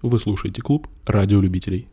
Вы 0.00 0.20
слушаете 0.20 0.62
клуб 0.62 0.86
радиолюбителей. 1.06 1.88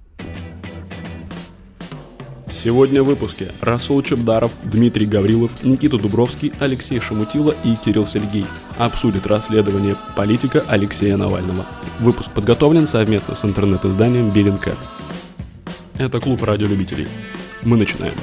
Сегодня 2.47 3.01
в 3.01 3.07
выпуске 3.07 3.51
Расул 3.61 4.03
Чебдаров, 4.03 4.51
Дмитрий 4.63 5.07
Гаврилов, 5.07 5.63
Никита 5.63 5.97
Дубровский, 5.97 6.53
Алексей 6.59 6.99
Шамутила 6.99 7.55
и 7.63 7.75
Кирилл 7.75 8.05
Сергей 8.05 8.45
обсудят 8.77 9.25
расследование 9.25 9.95
политика 10.15 10.63
Алексея 10.67 11.17
Навального. 11.17 11.65
Выпуск 11.99 12.31
подготовлен 12.31 12.85
совместно 12.85 13.33
с 13.33 13.43
интернет-изданием 13.43 14.29
Беллинкэт. 14.29 14.77
Это 15.97 16.19
клуб 16.19 16.43
радиолюбителей. 16.43 17.07
Мы 17.63 17.75
начинаем. 17.75 18.13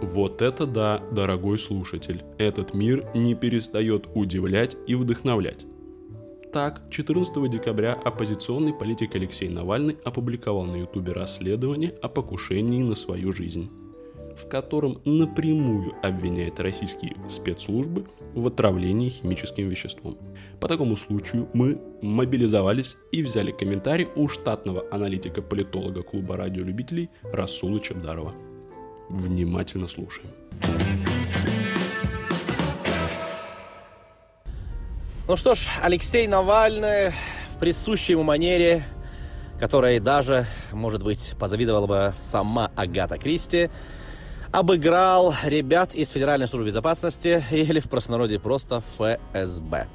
Вот 0.00 0.40
это 0.40 0.64
да, 0.64 1.02
дорогой 1.12 1.58
слушатель. 1.58 2.24
Этот 2.38 2.72
мир 2.72 3.04
не 3.14 3.34
перестает 3.34 4.06
удивлять 4.14 4.78
и 4.86 4.94
вдохновлять. 4.94 5.66
Так, 6.56 6.80
14 6.88 7.50
декабря 7.50 7.92
оппозиционный 7.92 8.72
политик 8.72 9.14
Алексей 9.14 9.50
Навальный 9.50 9.98
опубликовал 10.04 10.64
на 10.64 10.76
ютубе 10.76 11.12
расследование 11.12 11.90
о 12.00 12.08
покушении 12.08 12.82
на 12.82 12.94
свою 12.94 13.34
жизнь, 13.34 13.70
в 14.38 14.48
котором 14.48 14.96
напрямую 15.04 15.92
обвиняет 16.02 16.58
российские 16.58 17.14
спецслужбы 17.28 18.06
в 18.32 18.46
отравлении 18.46 19.10
химическим 19.10 19.68
веществом. 19.68 20.16
По 20.58 20.66
такому 20.66 20.96
случаю 20.96 21.46
мы 21.52 21.78
мобилизовались 22.00 22.96
и 23.12 23.22
взяли 23.22 23.50
комментарий 23.50 24.08
у 24.16 24.26
штатного 24.26 24.86
аналитика-политолога 24.90 26.02
клуба 26.04 26.38
радиолюбителей 26.38 27.10
Расула 27.34 27.80
Чебдарова. 27.80 28.32
Внимательно 29.10 29.88
слушаем. 29.88 30.30
Ну 35.28 35.36
что 35.36 35.56
ж, 35.56 35.70
Алексей 35.82 36.28
Навальный 36.28 37.10
в 37.52 37.58
присущей 37.58 38.12
ему 38.12 38.22
манере, 38.22 38.84
которой 39.58 39.98
даже, 39.98 40.46
может 40.70 41.02
быть, 41.02 41.34
позавидовала 41.36 41.88
бы 41.88 42.12
сама 42.14 42.70
Агата 42.76 43.18
Кристи, 43.18 43.68
обыграл 44.52 45.34
ребят 45.42 45.96
из 45.96 46.10
Федеральной 46.10 46.46
службы 46.46 46.68
безопасности 46.68 47.44
или 47.50 47.80
в 47.80 47.90
простонародье 47.90 48.38
просто 48.38 48.84
ФСБ. 48.96 49.88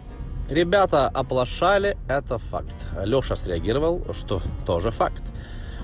Ребята 0.49 1.07
оплошали, 1.07 1.97
это 2.09 2.37
факт. 2.37 2.75
Леша 3.01 3.37
среагировал, 3.37 4.05
что 4.11 4.41
тоже 4.65 4.91
факт. 4.91 5.23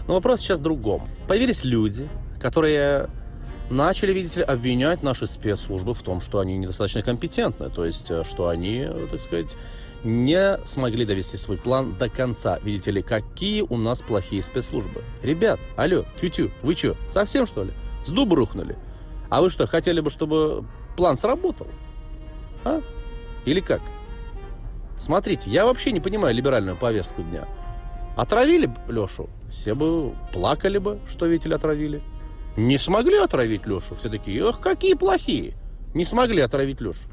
Но 0.09 0.15
вопрос 0.15 0.41
сейчас 0.41 0.59
в 0.59 0.63
другом. 0.63 1.07
Появились 1.25 1.63
люди, 1.63 2.09
которые 2.41 3.07
начали, 3.69 4.13
видите 4.13 4.39
ли, 4.39 4.45
обвинять 4.45 5.03
наши 5.03 5.27
спецслужбы 5.27 5.93
в 5.93 6.01
том, 6.01 6.21
что 6.21 6.39
они 6.39 6.57
недостаточно 6.57 7.01
компетентны, 7.01 7.69
то 7.69 7.85
есть, 7.85 8.09
э, 8.11 8.23
что 8.23 8.49
они, 8.49 8.85
э, 8.87 9.07
так 9.09 9.21
сказать, 9.21 9.57
не 10.03 10.57
смогли 10.65 11.05
довести 11.05 11.37
свой 11.37 11.57
план 11.57 11.95
до 11.97 12.09
конца. 12.09 12.59
Видите 12.63 12.91
ли, 12.91 13.01
какие 13.01 13.61
у 13.61 13.77
нас 13.77 14.01
плохие 14.01 14.43
спецслужбы. 14.43 15.03
Ребят, 15.23 15.59
алло, 15.75 16.05
тю-тю, 16.19 16.51
вы 16.61 16.75
что, 16.75 16.95
совсем 17.09 17.45
что 17.45 17.63
ли? 17.63 17.71
С 18.05 18.09
дуба 18.09 18.35
рухнули? 18.35 18.77
А 19.29 19.41
вы 19.41 19.49
что, 19.49 19.67
хотели 19.67 19.99
бы, 19.99 20.09
чтобы 20.09 20.65
план 20.95 21.17
сработал? 21.17 21.67
А? 22.63 22.81
Или 23.45 23.59
как? 23.59 23.81
Смотрите, 24.97 25.51
я 25.51 25.65
вообще 25.65 25.91
не 25.91 25.99
понимаю 25.99 26.33
либеральную 26.33 26.77
повестку 26.77 27.21
дня. 27.21 27.45
Отравили 28.15 28.69
Лешу, 28.87 29.29
все 29.49 29.75
бы 29.75 30.15
плакали 30.33 30.79
бы, 30.79 30.99
что 31.07 31.27
видите 31.27 31.49
ли, 31.49 31.55
отравили. 31.55 32.01
Не 32.57 32.79
смогли 32.79 33.17
отравить 33.17 33.67
Лешу. 33.67 33.95
Все 33.95 34.09
такие, 34.09 34.41
эх, 34.49 34.59
какие 34.59 34.95
плохие. 34.95 35.53
Не 35.93 36.03
смогли 36.03 36.41
отравить 36.41 36.81
Лешу. 36.81 37.07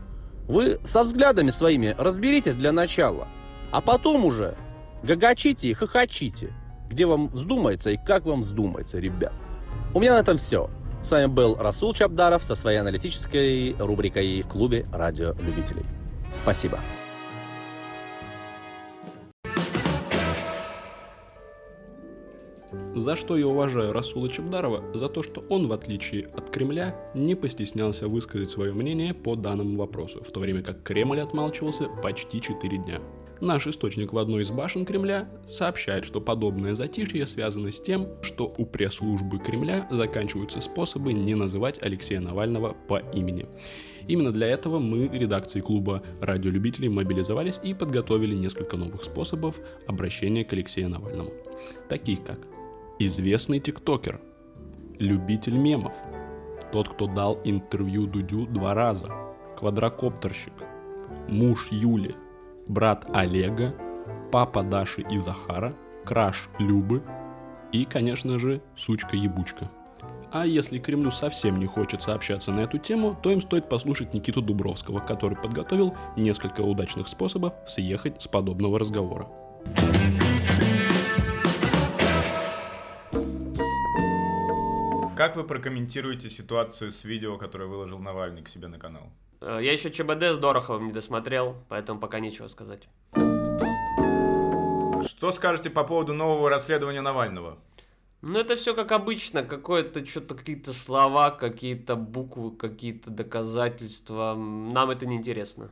Вы 0.49 0.79
со 0.83 1.05
взглядами 1.05 1.51
своими 1.51 1.95
разберитесь 1.99 2.55
для 2.55 2.73
начала. 2.73 3.29
А 3.71 3.83
потом 3.83 4.25
уже 4.25 4.57
гагачите 5.03 5.69
и 5.69 5.75
хохочите. 5.75 6.53
Где 6.89 7.05
вам 7.05 7.29
вздумается 7.29 7.91
и 7.91 7.99
как 7.99 8.25
вам 8.25 8.41
вздумается, 8.41 8.99
ребят. 8.99 9.35
У 9.95 10.01
меня 10.01 10.15
на 10.15 10.21
этом 10.21 10.39
все. 10.39 10.71
С 11.03 11.11
вами 11.11 11.27
был 11.27 11.57
Расул 11.57 11.93
Чабдаров 11.93 12.43
со 12.43 12.57
своей 12.57 12.79
аналитической 12.79 13.77
рубрикой 13.79 14.41
в 14.41 14.49
клубе 14.49 14.87
радиолюбителей. 14.93 15.85
Спасибо. 16.43 16.79
За 22.95 23.17
что 23.17 23.37
я 23.37 23.49
уважаю 23.49 23.93
Расула 23.93 24.29
Чебдарова? 24.29 24.95
За 24.95 25.09
то, 25.09 25.25
что 25.25 25.45
он, 25.49 25.67
в 25.67 25.73
отличие 25.73 26.27
от 26.27 26.51
Кремля, 26.51 26.95
не 27.13 27.35
постеснялся 27.35 28.07
высказать 28.07 28.51
свое 28.51 28.73
мнение 28.73 29.13
по 29.15 29.35
данному 29.35 29.77
вопросу, 29.77 30.23
в 30.23 30.31
то 30.31 30.39
время 30.39 30.63
как 30.63 30.85
Кремль 30.85 31.21
отмалчивался 31.21 31.89
почти 31.89 32.41
4 32.41 32.79
дня. 32.79 33.01
Наш 33.41 33.67
источник 33.67 34.13
в 34.13 34.19
одной 34.19 34.43
из 34.43 34.53
башен 34.53 34.87
Кремля 34.87 35.29
сообщает, 35.49 36.05
что 36.05 36.21
подобное 36.21 36.77
затишье 36.77 37.27
связано 37.27 37.73
с 37.73 37.81
тем, 37.81 38.07
что 38.23 38.55
у 38.57 38.65
пресс-службы 38.65 39.41
Кремля 39.41 39.89
заканчиваются 39.91 40.61
способы 40.61 41.13
не 41.13 41.35
называть 41.35 41.83
Алексея 41.83 42.21
Навального 42.21 42.77
по 42.87 42.99
имени. 43.13 43.49
Именно 44.07 44.31
для 44.31 44.47
этого 44.47 44.79
мы, 44.79 45.09
редакции 45.09 45.59
клуба 45.59 46.05
радиолюбителей, 46.21 46.89
мобилизовались 46.91 47.59
и 47.65 47.75
подготовили 47.75 48.37
несколько 48.37 48.77
новых 48.77 49.03
способов 49.03 49.61
обращения 49.89 50.45
к 50.45 50.53
Алексею 50.53 50.91
Навальному. 50.91 51.33
Такие 51.89 52.19
как 52.19 52.39
известный 52.99 53.59
тиктокер, 53.59 54.21
любитель 54.99 55.57
мемов, 55.57 55.95
тот, 56.73 56.89
кто 56.89 57.07
дал 57.07 57.41
интервью 57.45 58.07
Дудю 58.07 58.47
два 58.47 58.75
раза, 58.75 59.11
квадрокоптерщик, 59.59 60.53
муж 61.29 61.69
Юли, 61.71 62.15
брат 62.69 63.07
Олега, 63.13 63.75
папа 64.31 64.63
Даши 64.63 65.03
и 65.03 65.19
Захара, 65.19 65.75
краш 66.05 66.49
Любы. 66.59 67.03
И, 67.73 67.85
конечно 67.85 68.39
же, 68.39 68.63
сучка-ебучка. 68.77 69.69
А 70.33 70.47
если 70.47 70.79
Кремлю 70.79 71.11
совсем 71.11 71.59
не 71.59 71.67
хочется 71.67 72.15
общаться 72.15 72.53
на 72.53 72.61
эту 72.61 72.79
тему, 72.79 73.17
то 73.21 73.31
им 73.31 73.41
стоит 73.41 73.69
послушать 73.69 74.15
Никиту 74.15 74.43
Дубровского, 74.43 75.01
который 75.01 75.37
подготовил 75.37 75.95
несколько 76.17 76.61
удачных 76.61 77.09
способов 77.09 77.53
съехать 77.67 78.23
с 78.23 78.29
подобного 78.29 78.79
разговора. 78.79 79.29
Как 85.17 85.37
вы 85.37 85.45
прокомментируете 85.45 86.29
ситуацию 86.29 86.91
с 86.91 87.05
видео, 87.05 87.39
которое 87.39 87.67
выложил 87.67 87.99
Навальный 87.99 88.43
к 88.43 88.49
себе 88.49 88.67
на 88.69 88.79
канал? 88.79 89.11
Э, 89.41 89.61
Я 89.63 89.73
еще 89.73 89.91
ЧБД 89.91 90.23
с 90.35 90.39
Дороховым 90.39 90.87
не 90.87 90.93
досмотрел, 90.93 91.57
поэтому 91.69 92.01
пока 92.01 92.19
нечего 92.19 92.49
сказать. 92.49 92.89
Что 95.07 95.33
скажете 95.33 95.71
по 95.71 95.85
поводу 95.85 96.15
нового 96.15 96.51
расследования 96.51 97.01
Навального? 97.01 97.59
Ну, 98.23 98.39
это 98.39 98.57
все 98.57 98.75
как 98.75 98.91
обычно, 98.91 99.45
какое-то 99.45 100.05
что-то, 100.05 100.35
какие-то 100.35 100.73
слова, 100.73 101.31
какие-то 101.31 101.95
буквы, 101.95 102.51
какие-то 102.57 103.11
доказательства. 103.11 104.35
Нам 104.35 104.91
это 104.91 105.07
не 105.07 105.17
интересно. 105.17 105.71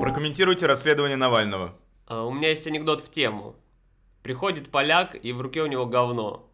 Прокомментируйте 0.00 0.66
расследование 0.66 1.16
Навального. 1.16 1.76
А, 2.06 2.24
У 2.24 2.32
меня 2.32 2.48
есть 2.48 2.66
анекдот 2.66 3.02
в 3.02 3.10
тему. 3.10 3.54
Приходит 4.22 4.70
поляк, 4.70 5.14
и 5.22 5.32
в 5.32 5.40
руке 5.42 5.62
у 5.62 5.66
него 5.66 5.84
говно. 5.86 6.48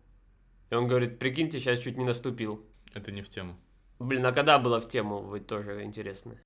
И 0.70 0.74
он 0.74 0.86
говорит, 0.86 1.18
прикиньте, 1.18 1.58
сейчас 1.58 1.80
чуть 1.80 1.98
не 1.98 2.04
наступил. 2.04 2.64
Это 2.94 3.10
не 3.10 3.22
в 3.22 3.28
тему. 3.28 3.56
Блин, 3.98 4.24
а 4.24 4.32
когда 4.32 4.58
было 4.58 4.80
в 4.80 4.88
тему, 4.88 5.20
вот 5.20 5.46
тоже 5.46 5.82
интересно. 5.82 6.36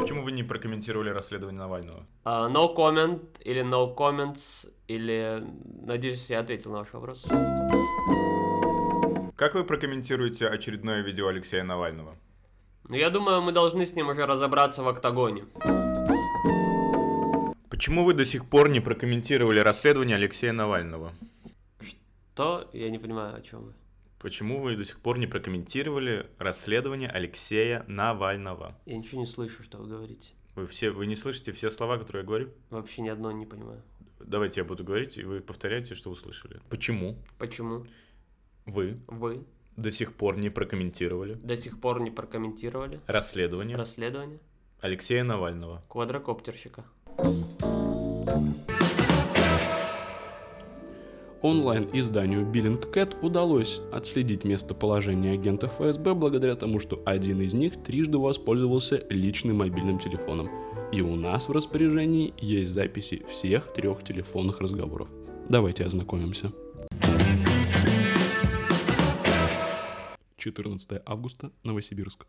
Почему 0.00 0.24
вы 0.24 0.32
не 0.32 0.42
прокомментировали 0.42 1.10
расследование 1.10 1.60
Навального? 1.60 2.06
А, 2.24 2.48
no 2.50 2.74
comment 2.74 3.22
или 3.44 3.62
no 3.62 3.94
comments, 3.96 4.68
или... 4.88 5.44
Надеюсь, 5.86 6.28
я 6.28 6.40
ответил 6.40 6.72
на 6.72 6.78
ваш 6.78 6.92
вопрос. 6.92 7.24
Как 9.36 9.54
вы 9.54 9.64
прокомментируете 9.64 10.48
очередное 10.48 11.02
видео 11.02 11.28
Алексея 11.28 11.62
Навального? 11.62 12.12
Ну, 12.88 12.96
я 12.96 13.10
думаю, 13.10 13.42
мы 13.42 13.52
должны 13.52 13.86
с 13.86 13.94
ним 13.94 14.08
уже 14.08 14.26
разобраться 14.26 14.82
в 14.82 14.88
октагоне. 14.88 15.44
Почему 17.70 18.04
вы 18.04 18.12
до 18.12 18.24
сих 18.24 18.44
пор 18.44 18.68
не 18.68 18.80
прокомментировали 18.80 19.60
расследование 19.60 20.16
Алексея 20.16 20.52
Навального? 20.52 21.12
То 22.34 22.68
я 22.72 22.90
не 22.90 22.98
понимаю, 22.98 23.36
о 23.36 23.40
чем 23.40 23.64
вы. 23.64 23.72
Почему 24.18 24.60
вы 24.60 24.76
до 24.76 24.84
сих 24.84 25.00
пор 25.00 25.18
не 25.18 25.26
прокомментировали 25.26 26.26
расследование 26.38 27.08
Алексея 27.10 27.84
Навального? 27.88 28.76
Я 28.86 28.96
ничего 28.96 29.20
не 29.20 29.26
слышу, 29.26 29.62
что 29.62 29.78
вы 29.78 29.86
говорите. 29.86 30.30
Вы 30.54 30.66
все, 30.66 30.90
вы 30.90 31.06
не 31.06 31.16
слышите 31.16 31.52
все 31.52 31.68
слова, 31.68 31.98
которые 31.98 32.22
я 32.22 32.26
говорю? 32.26 32.50
Вообще 32.70 33.02
ни 33.02 33.08
одно 33.08 33.30
не 33.32 33.44
понимаю. 33.44 33.82
Давайте 34.20 34.60
я 34.60 34.64
буду 34.64 34.82
говорить, 34.82 35.18
и 35.18 35.24
вы 35.24 35.40
повторяете, 35.40 35.94
что 35.94 36.10
услышали. 36.10 36.60
Почему 36.70 37.18
Почему 37.38 37.86
вы 38.64 38.96
вы 39.08 39.44
до 39.76 39.90
сих 39.90 40.14
пор 40.14 40.38
не 40.38 40.48
прокомментировали 40.50 41.34
до 41.34 41.56
сих 41.56 41.80
пор 41.80 42.00
не 42.00 42.10
прокомментировали 42.10 43.00
расследование 43.06 43.76
расследование 43.76 44.38
Алексея 44.80 45.24
Навального? 45.24 45.82
квадрокоптерщика? 45.88 46.84
Онлайн-изданию 51.44 52.46
Billing 52.46 52.90
Cat 52.90 53.20
удалось 53.20 53.82
отследить 53.92 54.44
местоположение 54.44 55.34
агента 55.34 55.66
ФСБ 55.66 56.14
благодаря 56.14 56.56
тому, 56.56 56.80
что 56.80 57.02
один 57.04 57.42
из 57.42 57.52
них 57.52 57.82
трижды 57.82 58.16
воспользовался 58.16 59.06
личным 59.10 59.58
мобильным 59.58 59.98
телефоном. 59.98 60.48
И 60.90 61.02
у 61.02 61.16
нас 61.16 61.46
в 61.46 61.52
распоряжении 61.52 62.32
есть 62.38 62.70
записи 62.70 63.26
всех 63.28 63.74
трех 63.74 64.02
телефонных 64.02 64.62
разговоров. 64.62 65.10
Давайте 65.46 65.84
ознакомимся. 65.84 66.50
14 70.38 71.02
августа, 71.04 71.50
Новосибирск. 71.62 72.24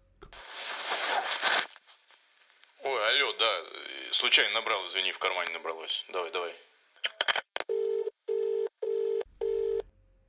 Ой, 2.84 3.08
алло, 3.08 3.34
да, 3.40 3.64
случайно 4.12 4.56
набрал, 4.56 4.86
извини, 4.90 5.14
в 5.14 5.20
кармане 5.20 5.52
набралось. 5.54 6.04
Давай, 6.12 6.34
давай. 6.34 6.52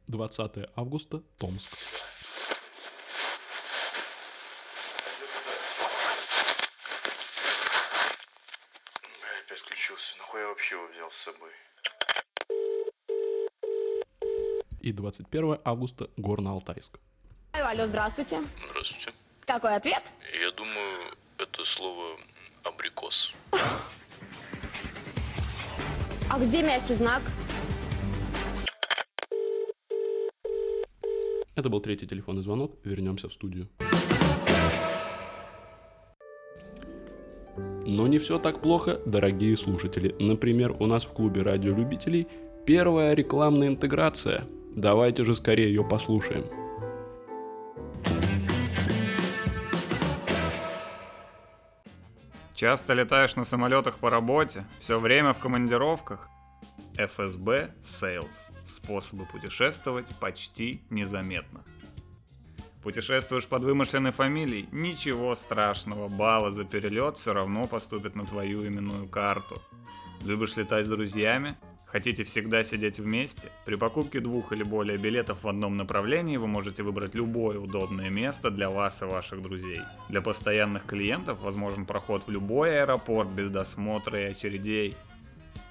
20 0.08 0.70
августа, 0.76 1.22
Томск. 1.38 1.70
Опять 9.44 9.58
включился. 9.60 10.16
Нахуй 10.18 10.40
я 10.40 10.48
вообще 10.48 10.74
его 10.76 10.86
взял 10.88 11.10
с 11.10 11.16
собой? 11.16 11.50
И 14.80 14.92
21 14.92 15.58
августа, 15.64 16.08
Горно-Алтайск. 16.16 17.00
Алло, 17.52 17.66
алло, 17.66 17.86
здравствуйте. 17.86 18.40
Здравствуйте. 18.70 19.12
Какой 19.44 19.74
ответ? 19.74 20.02
Я 20.40 20.50
думаю, 20.52 21.16
это 21.38 21.64
слово 21.64 22.16
абрикос. 22.62 23.32
А 26.30 26.38
где 26.38 26.62
мягкий 26.62 26.94
знак? 26.94 27.22
Это 31.56 31.70
был 31.70 31.80
третий 31.80 32.06
телефонный 32.06 32.42
звонок. 32.42 32.76
Вернемся 32.84 33.30
в 33.30 33.32
студию. 33.32 33.68
Но 37.86 38.06
не 38.06 38.18
все 38.18 38.38
так 38.38 38.60
плохо, 38.60 39.00
дорогие 39.06 39.56
слушатели. 39.56 40.14
Например, 40.20 40.76
у 40.78 40.86
нас 40.86 41.06
в 41.06 41.14
клубе 41.14 41.40
радиолюбителей 41.40 42.28
первая 42.66 43.14
рекламная 43.14 43.68
интеграция. 43.68 44.44
Давайте 44.74 45.24
же 45.24 45.34
скорее 45.34 45.68
ее 45.68 45.82
послушаем. 45.82 46.44
Часто 52.54 52.92
летаешь 52.92 53.34
на 53.36 53.44
самолетах 53.44 53.98
по 53.98 54.10
работе, 54.10 54.66
все 54.78 55.00
время 55.00 55.32
в 55.32 55.38
командировках. 55.38 56.28
FSB 56.96 57.70
Sales. 57.82 58.52
Способы 58.64 59.26
путешествовать 59.26 60.08
почти 60.20 60.80
незаметно. 60.90 61.62
Путешествуешь 62.82 63.46
под 63.46 63.64
вымышленной 63.64 64.12
фамилией? 64.12 64.68
Ничего 64.70 65.34
страшного, 65.34 66.08
баллы 66.08 66.52
за 66.52 66.64
перелет 66.64 67.18
все 67.18 67.32
равно 67.32 67.66
поступят 67.66 68.14
на 68.14 68.24
твою 68.24 68.66
именную 68.66 69.08
карту. 69.08 69.60
Любишь 70.24 70.56
летать 70.56 70.86
с 70.86 70.88
друзьями? 70.88 71.56
Хотите 71.86 72.24
всегда 72.24 72.62
сидеть 72.62 72.98
вместе? 72.98 73.50
При 73.64 73.76
покупке 73.76 74.20
двух 74.20 74.52
или 74.52 74.62
более 74.62 74.98
билетов 74.98 75.44
в 75.44 75.48
одном 75.48 75.76
направлении 75.76 76.36
вы 76.36 76.46
можете 76.46 76.82
выбрать 76.82 77.14
любое 77.14 77.58
удобное 77.58 78.10
место 78.10 78.50
для 78.50 78.70
вас 78.70 79.02
и 79.02 79.04
ваших 79.04 79.40
друзей. 79.40 79.80
Для 80.08 80.20
постоянных 80.20 80.84
клиентов 80.84 81.40
возможен 81.40 81.86
проход 81.86 82.22
в 82.26 82.30
любой 82.30 82.82
аэропорт 82.82 83.30
без 83.30 83.50
досмотра 83.50 84.20
и 84.20 84.24
очередей. 84.24 84.94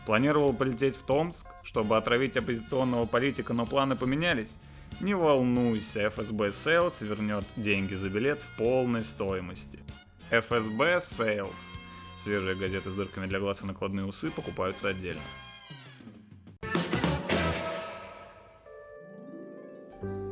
Планировал 0.06 0.54
полететь 0.54 0.96
в 0.96 1.04
Томск, 1.04 1.46
чтобы 1.64 1.98
отравить 1.98 2.38
оппозиционного 2.38 3.06
политика, 3.06 3.54
но 3.54 3.66
планы 3.66 3.96
поменялись? 3.96 4.58
Не 5.02 5.14
волнуйся, 5.14 6.10
ФСБ 6.10 6.50
Sales 6.50 7.06
вернет 7.06 7.44
деньги 7.56 7.96
за 7.96 8.10
билет 8.10 8.42
в 8.42 8.58
полной 8.58 9.04
стоимости. 9.04 9.80
ФСБ 10.30 10.98
Sales. 10.98 11.76
Свежие 12.18 12.56
газеты 12.56 12.90
с 12.90 12.94
дырками 12.94 13.28
для 13.28 13.40
глаз 13.40 13.62
и 13.62 13.66
накладные 13.66 14.06
усы 14.06 14.32
покупаются 14.32 14.88
отдельно. 14.88 15.22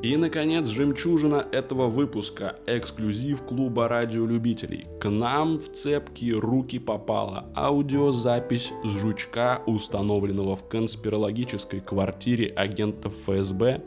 И, 0.04 0.18
наконец, 0.18 0.68
жемчужина 0.68 1.45
этого 1.54 1.88
выпуска– 1.88 2.57
эксклюзив 2.68 3.44
клуба 3.44 3.88
радиолюбителей. 3.88 4.86
К 5.00 5.10
нам 5.10 5.57
в 5.57 5.71
цепкие 5.71 6.38
руки 6.39 6.77
попала 6.77 7.45
аудиозапись 7.56 8.74
с 8.83 8.89
жучка, 8.89 9.62
установленного 9.65 10.57
в 10.57 10.68
конспирологической 10.68 11.80
квартире 11.80 12.48
агентов 12.48 13.13
ФСБ, 13.13 13.81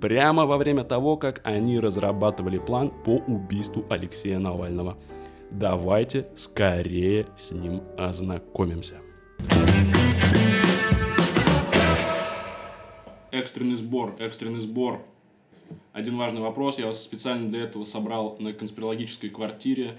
прямо 0.00 0.46
во 0.46 0.56
время 0.56 0.84
того, 0.84 1.18
как 1.18 1.42
они 1.44 1.78
разрабатывали 1.78 2.56
план 2.56 2.90
по 3.04 3.18
убийству 3.26 3.84
Алексея 3.90 4.38
Навального. 4.38 4.96
Давайте 5.50 6.28
скорее 6.36 7.26
с 7.36 7.50
ним 7.50 7.82
ознакомимся. 7.98 8.94
Экстренный 13.40 13.76
сбор, 13.76 14.16
экстренный 14.18 14.60
сбор. 14.60 15.00
Один 15.94 16.18
важный 16.18 16.42
вопрос. 16.42 16.78
Я 16.78 16.88
вас 16.88 17.02
специально 17.02 17.48
для 17.48 17.62
этого 17.62 17.84
собрал 17.84 18.36
на 18.38 18.52
конспирологической 18.52 19.30
квартире. 19.30 19.96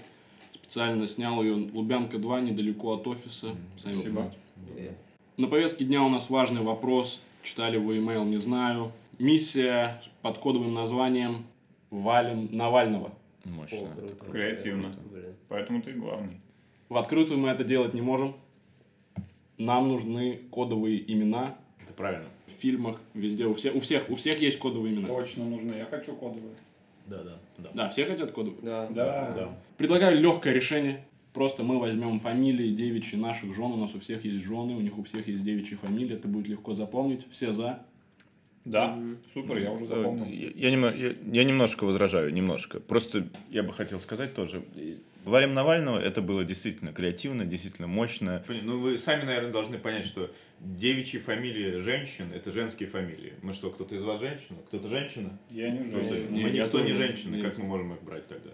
Специально 0.54 1.08
снял 1.08 1.42
ее 1.42 1.54
Лубянка 1.54 2.18
2, 2.18 2.40
недалеко 2.42 2.94
от 2.94 3.08
офиса. 3.08 3.48
Сами 3.82 3.94
Спасибо. 3.94 4.30
понимаете. 4.54 4.96
На 5.38 5.48
повестке 5.48 5.84
дня 5.84 6.04
у 6.04 6.08
нас 6.08 6.30
важный 6.30 6.62
вопрос. 6.62 7.20
Читали 7.42 7.78
вы 7.78 7.98
имейл, 7.98 8.24
не 8.24 8.36
знаю. 8.36 8.92
Миссия 9.18 10.00
под 10.20 10.38
кодовым 10.38 10.72
названием 10.72 11.44
«Валим 11.90 12.48
Навального». 12.52 13.10
Мощно. 13.44 13.88
Креативно. 14.30 14.94
Поэтому 15.48 15.82
ты 15.82 15.94
главный. 15.94 16.40
В 16.88 16.96
открытую 16.96 17.40
мы 17.40 17.48
это 17.48 17.64
делать 17.64 17.92
не 17.92 18.02
можем. 18.02 18.36
Нам 19.58 19.88
нужны 19.88 20.42
кодовые 20.52 21.12
имена 21.12 21.56
Это 21.82 21.92
правильно. 21.92 22.28
В 22.52 22.60
фильмах, 22.60 23.00
везде. 23.14 23.46
У 23.46 23.54
всех, 23.54 23.74
у 23.74 23.80
всех, 23.80 24.10
у 24.10 24.14
всех 24.14 24.40
есть 24.40 24.58
кодовые 24.58 24.94
имена. 24.94 25.08
Точно 25.08 25.44
нужно. 25.44 25.74
Я 25.74 25.84
хочу 25.86 26.14
кодовые. 26.14 26.54
Да, 27.06 27.22
да, 27.22 27.38
да. 27.58 27.70
Да, 27.74 27.88
все 27.88 28.04
хотят 28.06 28.32
кодовые? 28.32 28.60
Да. 28.62 28.88
Да. 28.90 29.56
Предлагаю 29.76 30.18
легкое 30.20 30.52
решение. 30.52 31.04
Просто 31.34 31.62
мы 31.62 31.78
возьмем 31.80 32.20
фамилии 32.20 32.70
девичьи 32.72 33.18
наших 33.18 33.54
жен. 33.56 33.72
У 33.72 33.76
нас 33.76 33.94
у 33.94 34.00
всех 34.00 34.24
есть 34.24 34.44
жены, 34.44 34.74
у 34.76 34.80
них 34.80 34.98
у 34.98 35.02
всех 35.02 35.26
есть 35.28 35.42
девичьи 35.42 35.76
фамилии. 35.76 36.14
Это 36.14 36.28
будет 36.28 36.46
легко 36.48 36.74
запомнить. 36.74 37.26
Все 37.30 37.52
за. 37.52 37.82
Да. 38.64 38.96
Супер, 39.34 39.56
я 39.58 39.72
уже 39.72 39.86
запомнил. 39.86 40.26
Я, 40.26 40.50
я 40.54 40.74
немо- 40.76 40.96
я- 40.96 41.14
я 41.32 41.44
немножко 41.44 41.84
возражаю, 41.84 42.32
немножко. 42.32 42.78
Просто 42.80 43.26
я 43.50 43.62
бы 43.64 43.72
хотел 43.72 43.98
сказать 43.98 44.34
тоже. 44.34 44.62
Валим 45.24 45.54
Навального 45.54 45.98
это 45.98 46.20
было 46.22 46.44
действительно 46.44 46.92
креативно, 46.92 47.44
действительно 47.44 47.88
мощно. 47.88 48.44
Ну, 48.62 48.78
вы 48.80 48.98
сами, 48.98 49.24
наверное, 49.24 49.52
должны 49.52 49.78
понять, 49.78 50.04
что 50.04 50.30
девичьи 50.62 51.18
фамилии 51.18 51.78
женщин– 51.78 52.32
это 52.34 52.52
женские 52.52 52.88
фамилии. 52.88 53.34
Мы 53.42 53.52
что, 53.52 53.70
кто-то 53.70 53.94
из 53.94 54.02
вас 54.02 54.20
женщина? 54.20 54.58
Кто-то 54.66 54.88
женщина? 54.88 55.38
Я 55.50 55.70
не 55.70 55.80
Ну, 55.80 56.04
женщина. 56.04 56.30
Мы 56.30 56.50
я 56.50 56.64
никто 56.64 56.80
не 56.80 56.92
женщины, 56.92 57.36
есть. 57.36 57.46
как 57.46 57.58
мы 57.58 57.64
можем 57.66 57.92
их 57.94 58.02
брать 58.02 58.26
тогда? 58.28 58.50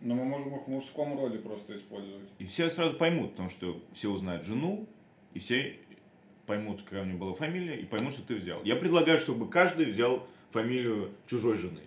Но 0.00 0.14
мы 0.14 0.24
можем 0.24 0.56
их 0.56 0.64
в 0.64 0.68
мужском 0.68 1.18
роде 1.18 1.38
просто 1.38 1.74
использовать. 1.74 2.28
И 2.38 2.44
все 2.44 2.70
сразу 2.70 2.96
поймут, 2.96 3.32
потому 3.32 3.50
что 3.50 3.82
все 3.92 4.10
узнают 4.10 4.44
жену, 4.44 4.88
и 5.34 5.38
все 5.38 5.76
поймут, 6.46 6.82
какая 6.82 7.02
у 7.02 7.06
нее 7.06 7.16
была 7.16 7.32
фамилия, 7.32 7.76
и 7.76 7.84
поймут, 7.84 8.12
что 8.12 8.22
ты 8.26 8.34
взял. 8.34 8.62
Я 8.64 8.76
предлагаю, 8.76 9.18
чтобы 9.18 9.48
каждый 9.48 9.86
взял 9.86 10.26
фамилию 10.50 11.12
чужой 11.26 11.56
жены. 11.58 11.80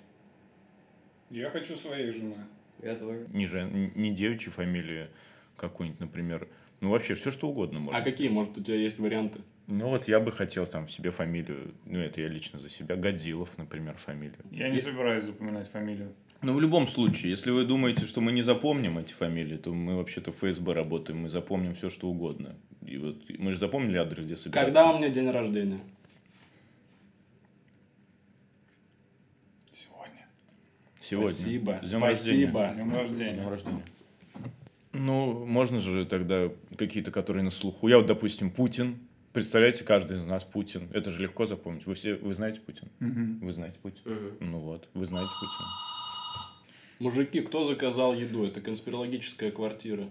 Я 1.30 1.50
хочу 1.50 1.76
своей 1.76 2.12
жены. 2.12 2.38
Я 2.82 2.96
тоже. 2.96 3.28
Не, 3.34 3.48
жен, 3.48 3.92
не 3.96 4.12
девичью 4.12 4.52
фамилию 4.52 5.10
какую-нибудь, 5.58 6.00
например. 6.00 6.48
Ну, 6.82 6.90
вообще, 6.90 7.14
все 7.14 7.32
что 7.32 7.50
угодно 7.50 7.80
можно. 7.80 8.00
А 8.00 8.04
какие, 8.04 8.30
может, 8.30 8.58
у 8.58 8.62
тебя 8.62 8.76
есть 8.76 9.00
варианты? 9.00 9.40
Ну, 9.68 9.88
вот 9.90 10.08
я 10.10 10.20
бы 10.20 10.32
хотел 10.32 10.68
там 10.68 10.88
в 10.88 10.92
себе 10.92 11.12
фамилию, 11.12 11.74
ну, 11.86 12.00
это 12.00 12.20
я 12.20 12.28
лично 12.28 12.60
за 12.60 12.68
себя, 12.68 12.98
Годилов, 12.98 13.58
например, 13.58 13.96
фамилию. 13.96 14.40
Я 14.52 14.70
не 14.70 14.80
собираюсь 14.82 15.24
запоминать 15.24 15.70
фамилию. 15.70 16.14
Но 16.42 16.54
в 16.54 16.60
любом 16.60 16.88
случае, 16.88 17.32
если 17.32 17.52
вы 17.52 17.64
думаете, 17.64 18.06
что 18.06 18.20
мы 18.20 18.34
не 18.34 18.42
запомним 18.42 18.98
эти 18.98 19.14
фамилии, 19.14 19.56
то 19.56 19.74
мы 19.74 19.96
вообще-то 19.96 20.34
в 20.34 20.36
ФСБ 20.36 20.74
работаем, 20.74 21.22
мы 21.22 21.30
запомним 21.30 21.74
все, 21.74 21.90
что 21.90 22.10
угодно. 22.10 22.58
И 22.86 22.98
вот 22.98 23.24
мы 23.38 23.54
же 23.54 23.60
запомнили 23.60 23.96
адрес, 23.96 24.26
где 24.26 24.36
собираться. 24.36 24.66
Когда 24.66 24.92
у 24.92 24.98
меня 24.98 25.08
день 25.08 25.30
рождения? 25.32 25.80
Сегодня. 29.74 30.28
Сегодня. 31.00 31.34
Спасибо. 31.34 31.80
С 31.82 31.90
днем 31.90 32.00
Спасибо. 32.00 32.62
рождения. 32.62 32.84
Днем 32.84 32.94
рождения. 32.94 33.34
Днем 33.34 33.50
рождения. 33.50 33.84
Ну, 34.94 35.46
можно 35.46 35.80
же 35.80 36.06
тогда 36.06 36.50
какие-то, 36.78 37.12
которые 37.12 37.44
на 37.44 37.52
слуху. 37.52 37.88
Я 37.88 37.98
вот, 37.98 38.08
допустим, 38.08 38.52
Путин. 38.52 39.00
Представляете, 39.34 39.84
каждый 39.84 40.18
из 40.18 40.26
нас 40.26 40.44
Путин. 40.44 40.88
Это 40.94 41.10
же 41.10 41.24
легко 41.24 41.48
запомнить. 41.48 41.88
Вы 41.88 41.96
все, 41.96 42.16
вы 42.16 42.36
знаете 42.36 42.62
Путин? 42.62 42.90
Вы 43.00 43.52
знаете 43.52 43.80
Путин? 43.82 44.02
Ну 44.40 44.60
вот, 44.60 44.88
вы 44.94 45.06
знаете 45.08 45.32
Путина. 45.40 45.68
Мужики, 47.00 47.42
кто 47.42 47.66
заказал 47.66 48.14
еду? 48.14 48.46
Это 48.46 48.62
конспирологическая 48.62 49.52
квартира. 49.52 50.08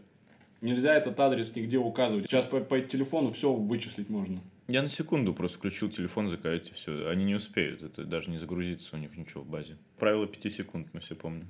Нельзя 0.61 0.95
этот 0.95 1.19
адрес 1.19 1.55
нигде 1.55 1.79
указывать. 1.79 2.27
Сейчас 2.27 2.45
по, 2.45 2.61
по 2.61 2.81
телефону 2.81 3.33
все 3.33 3.53
вычислить 3.53 4.11
можно. 4.11 4.41
Я 4.69 4.83
на 4.83 4.89
секунду 4.89 5.35
просто 5.35 5.59
включил 5.59 5.91
телефон, 5.91 6.31
заказать 6.31 6.71
все. 6.73 7.09
Они 7.09 7.25
не 7.25 7.35
успеют, 7.35 7.83
это 7.83 8.05
даже 8.05 8.31
не 8.31 8.39
загрузится 8.39 8.97
у 8.97 8.99
них 8.99 9.17
ничего 9.17 9.43
в 9.43 9.47
базе. 9.49 9.77
Правило 9.99 10.27
5 10.27 10.53
секунд, 10.53 10.89
мы 10.93 11.01
все 11.01 11.17
помним. 11.17 11.49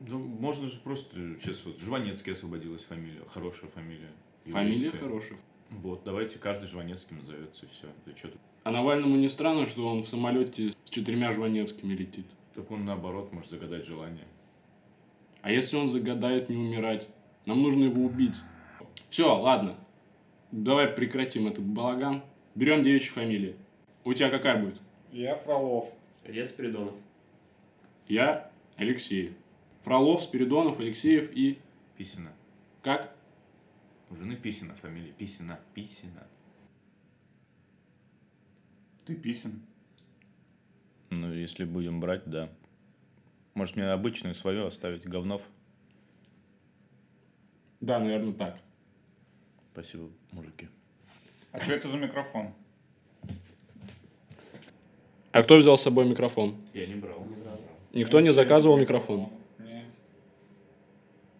Ну, 0.00 0.18
можно 0.18 0.66
же 0.66 0.78
просто... 0.78 1.36
Сейчас 1.38 1.64
вот 1.66 1.78
Жванецкий 1.80 2.32
освободилась 2.32 2.84
фамилия. 2.84 3.22
Хорошая 3.26 3.68
фамилия. 3.68 4.10
Фамилия 4.44 4.74
еврейская. 4.74 4.98
хорошая. 4.98 5.38
Вот, 5.70 6.02
давайте 6.04 6.38
каждый 6.38 6.66
Жванецкий 6.66 7.16
назовется, 7.16 7.66
и 7.66 7.68
все. 7.68 7.88
Да 8.06 8.16
что 8.16 8.28
тут? 8.28 8.40
А 8.64 8.70
Навальному 8.70 9.16
не 9.16 9.28
странно, 9.28 9.66
что 9.66 9.86
он 9.86 10.02
в 10.02 10.08
самолете 10.08 10.70
с 10.70 10.90
четырьмя 10.90 11.32
Жванецкими 11.32 11.94
летит? 11.94 12.26
Так 12.54 12.70
он 12.70 12.84
наоборот 12.84 13.32
может 13.32 13.50
загадать 13.50 13.84
желание. 13.84 14.26
А 15.42 15.50
если 15.50 15.76
он 15.76 15.88
загадает 15.88 16.48
не 16.48 16.56
умирать? 16.56 17.08
Нам 17.46 17.62
нужно 17.62 17.84
его 17.84 18.02
убить. 18.02 18.34
Все, 19.10 19.34
ладно. 19.34 19.76
Давай 20.52 20.88
прекратим 20.88 21.46
этот 21.46 21.64
балаган. 21.64 22.22
Берем 22.54 22.82
девичьи 22.82 23.10
фамилии. 23.10 23.56
У 24.04 24.14
тебя 24.14 24.30
какая 24.30 24.62
будет? 24.62 24.80
Я 25.12 25.36
Фролов. 25.36 25.92
Я 26.26 26.44
Спиридонов. 26.44 26.94
Я 28.08 28.50
Алексеев. 28.76 29.32
Фролов, 29.88 30.22
Спиридонов, 30.22 30.80
Алексеев 30.80 31.30
и... 31.34 31.58
Писина. 31.96 32.30
Как? 32.82 33.16
У 34.10 34.16
жены 34.16 34.36
Писина 34.36 34.74
фамилия. 34.74 35.12
Писина. 35.12 35.58
Писина. 35.72 36.26
Ты 39.06 39.14
писен. 39.14 39.62
Ну, 41.08 41.32
если 41.32 41.64
будем 41.64 42.00
брать, 42.00 42.26
да. 42.26 42.50
Может, 43.54 43.76
мне 43.76 43.86
обычную 43.86 44.34
свою 44.34 44.66
оставить, 44.66 45.06
говнов? 45.06 45.48
Да, 47.80 47.98
наверное, 47.98 48.34
так. 48.34 48.58
Спасибо, 49.72 50.10
мужики. 50.32 50.68
А 51.50 51.60
что 51.60 51.72
это 51.72 51.88
за 51.88 51.96
микрофон? 51.96 52.52
А 55.32 55.42
кто 55.42 55.56
взял 55.56 55.78
с 55.78 55.82
собой 55.82 56.06
микрофон? 56.06 56.56
Я 56.74 56.86
не 56.86 56.96
брал. 56.96 57.26
Никто 57.94 58.20
не 58.20 58.34
заказывал 58.34 58.76
микрофон. 58.76 59.20
Не. 59.20 59.47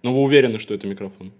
Но 0.02 0.12
вы 0.12 0.22
уверены, 0.22 0.58
что 0.58 0.74
это 0.74 0.86
микрофон? 0.86 1.32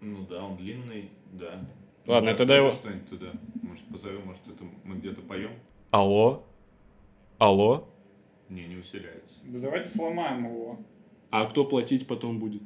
Ну 0.00 0.26
да, 0.26 0.44
он 0.44 0.56
длинный, 0.56 1.10
да. 1.32 1.66
Ладно, 2.06 2.30
Ну, 2.32 2.36
тогда 2.36 2.56
его- 2.56 2.70
что-нибудь 2.70 3.08
туда. 3.08 3.32
Может, 3.62 3.84
позовем, 3.86 4.26
может, 4.26 4.42
это 4.48 4.64
мы 4.84 4.96
где-то 4.96 5.20
поем? 5.22 5.52
Алло? 5.90 6.44
Алло? 7.38 7.88
Не, 8.48 8.66
не 8.66 8.76
усиляется. 8.76 9.38
Да 9.44 9.58
давайте 9.60 9.88
сломаем 9.88 10.44
его. 10.46 10.78
А 11.30 11.44
кто 11.46 11.64
платить 11.64 12.06
потом 12.06 12.38
будет? 12.38 12.62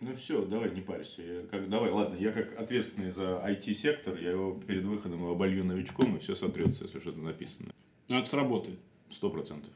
Ну 0.00 0.14
все, 0.14 0.44
давай, 0.46 0.70
не 0.72 0.80
парься. 0.80 1.22
Я 1.22 1.42
как, 1.46 1.68
давай, 1.68 1.90
ладно, 1.90 2.16
я 2.16 2.32
как 2.32 2.58
ответственный 2.58 3.10
за 3.10 3.42
IT-сектор, 3.46 4.16
я 4.18 4.30
его 4.30 4.54
перед 4.54 4.84
выходом 4.84 5.20
его 5.20 5.32
оболью 5.32 5.64
новичком, 5.64 6.16
и 6.16 6.18
все 6.18 6.34
сотрется, 6.34 6.84
если 6.84 7.00
что-то 7.00 7.18
написано. 7.18 7.72
Ну, 8.08 8.16
это 8.18 8.28
сработает. 8.28 8.78
Сто 9.10 9.28
процентов. 9.30 9.72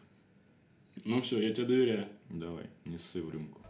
Ну 1.04 1.20
все, 1.20 1.40
я 1.46 1.52
тебе 1.52 1.66
доверяю. 1.66 2.06
Давай, 2.30 2.66
не 2.84 2.96
ссы 2.96 3.20
в 3.20 3.30
рюмку. 3.30 3.60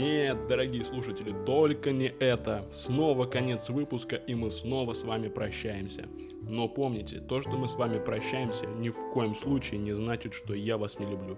Нет, 0.00 0.46
дорогие 0.46 0.82
слушатели, 0.82 1.30
только 1.44 1.92
не 1.92 2.06
это. 2.06 2.64
Снова 2.72 3.26
конец 3.26 3.68
выпуска, 3.68 4.16
и 4.16 4.34
мы 4.34 4.50
снова 4.50 4.94
с 4.94 5.04
вами 5.04 5.28
прощаемся. 5.28 6.08
Но 6.40 6.68
помните, 6.68 7.20
то, 7.20 7.42
что 7.42 7.50
мы 7.50 7.68
с 7.68 7.76
вами 7.76 8.02
прощаемся, 8.02 8.64
ни 8.66 8.88
в 8.88 9.10
коем 9.12 9.34
случае 9.34 9.78
не 9.78 9.92
значит, 9.92 10.32
что 10.32 10.54
я 10.54 10.78
вас 10.78 10.98
не 10.98 11.04
люблю. 11.04 11.36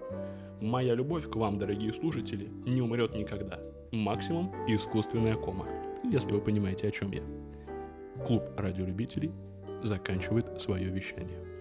Моя 0.61 0.95
любовь 0.95 1.29
к 1.29 1.35
вам, 1.35 1.59
дорогие 1.59 1.93
слушатели, 1.93 2.51
не 2.65 2.81
умрет 2.81 3.17
никогда. 3.17 3.59
Максимум 3.91 4.55
искусственная 4.69 5.35
кома, 5.35 5.67
если 6.05 6.31
вы 6.31 6.41
понимаете, 6.41 6.87
о 6.87 6.93
чем 6.93 7.11
я. 7.11 7.23
Клуб 8.25 8.45
радиолюбителей 8.57 9.33
заканчивает 9.83 10.61
свое 10.61 10.89
вещание. 10.89 11.52